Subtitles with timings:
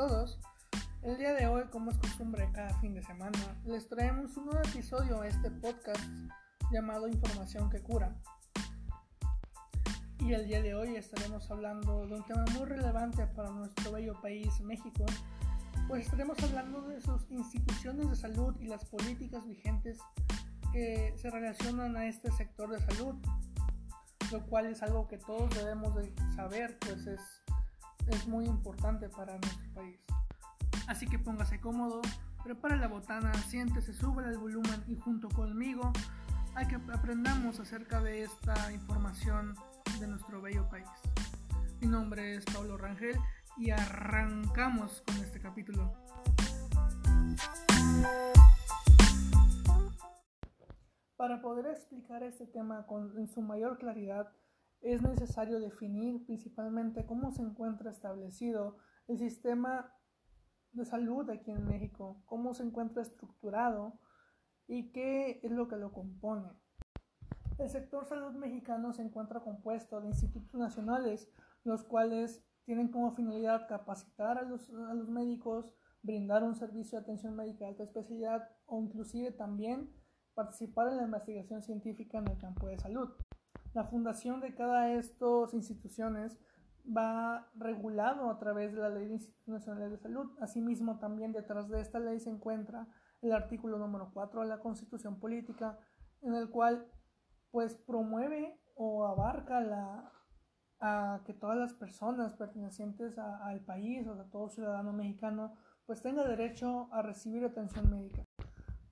[0.00, 0.38] todos.
[1.02, 4.62] El día de hoy, como es costumbre cada fin de semana, les traemos un nuevo
[4.66, 6.00] episodio a este podcast
[6.72, 8.16] llamado Información que cura.
[10.20, 14.18] Y el día de hoy estaremos hablando de un tema muy relevante para nuestro bello
[14.22, 15.04] país, México,
[15.86, 19.98] pues estaremos hablando de sus instituciones de salud y las políticas vigentes
[20.72, 23.16] que se relacionan a este sector de salud,
[24.32, 27.20] lo cual es algo que todos debemos de saber, pues es
[28.10, 30.00] es muy importante para nuestro país.
[30.86, 32.00] Así que póngase cómodo,
[32.42, 35.92] prepare la botana, siéntese, sube el volumen y junto conmigo
[36.54, 39.54] hay que aprendamos acerca de esta información
[40.00, 40.88] de nuestro bello país.
[41.80, 43.16] Mi nombre es Pablo Rangel
[43.56, 45.92] y arrancamos con este capítulo.
[51.16, 54.32] Para poder explicar este tema con, en su mayor claridad,
[54.80, 59.92] es necesario definir principalmente cómo se encuentra establecido el sistema
[60.72, 63.98] de salud aquí en México, cómo se encuentra estructurado
[64.66, 66.48] y qué es lo que lo compone.
[67.58, 71.28] El sector salud mexicano se encuentra compuesto de institutos nacionales,
[71.64, 74.70] los cuales tienen como finalidad capacitar a los,
[75.08, 79.92] médicos, brindar un servicio de atención médica de alta especialidad o inclusive también
[80.34, 83.10] participar en la investigación científica en el campo de salud.
[83.72, 86.38] La fundación de cada de estas instituciones
[86.84, 89.18] va regulado a través de la Ley de
[89.88, 90.30] de Salud.
[90.40, 92.88] Asimismo, también detrás de esta ley se encuentra
[93.22, 95.78] el artículo número 4 de la Constitución Política,
[96.22, 96.86] en el cual
[97.50, 100.12] pues promueve o abarca la,
[100.80, 105.54] a que todas las personas pertenecientes al país, o sea, todo ciudadano mexicano,
[105.86, 108.24] pues tenga derecho a recibir atención médica.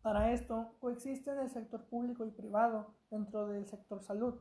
[0.03, 4.35] Para esto coexisten el sector público y privado dentro del sector salud.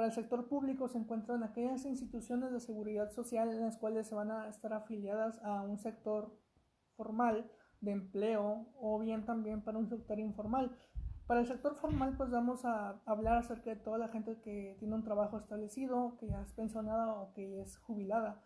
[0.00, 4.14] Para el sector público se encuentran aquellas instituciones de seguridad social en las cuales se
[4.14, 6.34] van a estar afiliadas a un sector
[6.96, 7.50] formal
[7.82, 10.74] de empleo o bien también para un sector informal.
[11.26, 14.94] Para el sector formal pues vamos a hablar acerca de toda la gente que tiene
[14.94, 18.42] un trabajo establecido, que ya es pensionada o que es jubilada.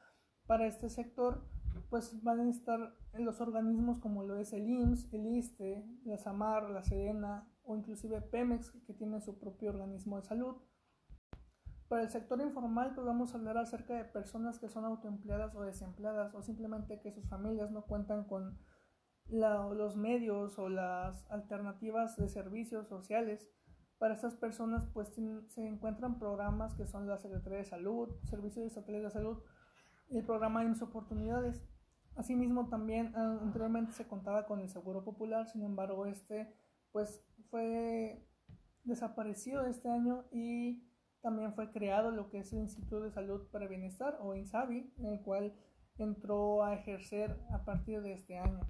[0.49, 1.47] Para este sector
[1.89, 6.69] pues van a estar los organismos como lo es el IMSS, el ISTE, la SAMAR,
[6.71, 10.57] la SEDENA o inclusive Pemex que tiene su propio organismo de salud.
[11.89, 15.63] Para el sector informal, pues vamos a hablar acerca de personas que son autoempleadas o
[15.63, 18.59] desempleadas o simplemente que sus familias no cuentan con
[19.29, 23.49] los medios o las alternativas de servicios sociales.
[23.99, 25.15] Para estas personas, pues
[25.49, 29.43] se encuentran programas que son la Secretaría de Salud, Servicios Estatales de Salud
[30.09, 31.65] y el programa IMSS Oportunidades.
[32.17, 36.55] Asimismo, también ah, anteriormente se contaba con el Seguro Popular, sin embargo, este
[36.93, 38.25] pues fue
[38.85, 40.94] desaparecido este año y
[41.25, 45.07] también fue creado lo que es el Instituto de Salud para Bienestar o INSABI, en
[45.07, 45.55] el cual
[45.97, 48.61] entró a ejercer a partir de este año.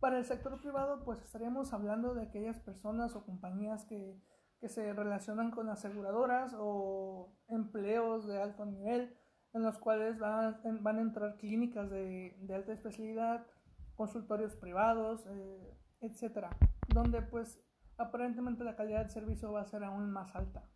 [0.00, 4.20] Para el sector privado, pues estaríamos hablando de aquellas personas o compañías que,
[4.60, 9.16] que se relacionan con aseguradoras o empleos de alto nivel,
[9.52, 13.46] en los cuales van, van a entrar clínicas de, alta especialidad,
[13.94, 16.50] consultorios privados, eh, etcétera,
[16.92, 17.60] donde pues
[17.96, 20.68] aparentemente la calidad del servicio va a ser aún más alta.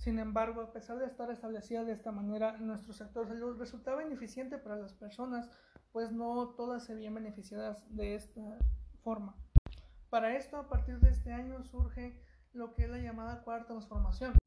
[0.00, 4.56] Sin embargo, a pesar de estar establecida de esta manera, nuestro sector salud resultaba ineficiente
[4.56, 5.50] para las personas,
[5.92, 8.40] pues no todas se veían beneficiadas de esta
[9.04, 9.36] forma.
[10.08, 12.18] Para esto, a partir de este año surge
[12.54, 14.38] lo que es la llamada cuarta transformación,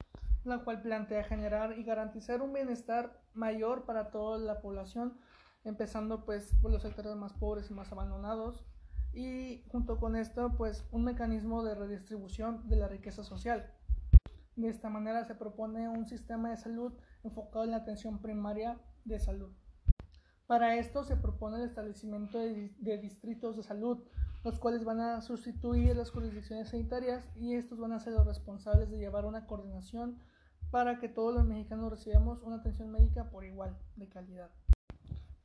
[0.43, 5.19] la cual plantea generar y garantizar un bienestar mayor para toda la población,
[5.65, 8.65] empezando pues por los sectores más pobres y más abandonados,
[9.13, 13.71] y junto con esto pues un mecanismo de redistribución de la riqueza social
[14.55, 16.93] de esta manera se propone un sistema de salud
[17.23, 19.51] enfocado en la atención primaria de salud.
[20.47, 24.03] Para esto se propone el establecimiento de, distritos de salud,
[24.43, 28.89] los cuales van a sustituir las jurisdicciones sanitarias y estos van a ser los responsables
[28.89, 30.19] de llevar una coordinación
[30.69, 34.49] para que todos los mexicanos recibamos una atención médica por igual de calidad.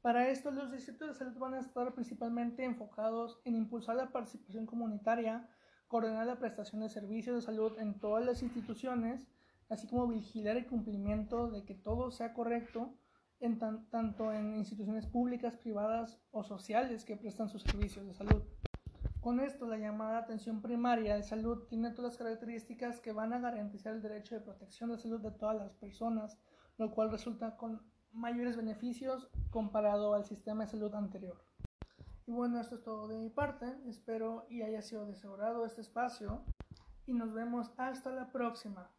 [0.03, 4.67] Para esto los distritos de salud van a estar principalmente enfocados en impulsar la participación
[4.67, 5.49] comunitaria,
[5.89, 9.27] coordinar la prestación de servicios de salud en todas las instituciones,
[9.69, 12.95] así como vigilar el cumplimiento de que todo sea correcto
[13.41, 18.43] en tanto en instituciones públicas, privadas o sociales que prestan sus servicios de salud.
[19.21, 23.41] Con esto, la llamada atención primaria de salud tiene todas las características que van a
[23.41, 26.39] garantizar el derecho de protección de salud de todas las personas,
[26.77, 27.83] lo cual resulta con
[28.13, 31.37] mayores beneficios comparado al sistema de salud anterior.
[32.29, 33.75] Y bueno, esto es todo de mi parte.
[33.87, 35.15] Espero y haya sido de
[35.65, 36.43] este espacio.
[37.07, 38.91] Y nos vemos hasta la próxima.